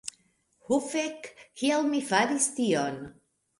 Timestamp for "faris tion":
2.09-3.01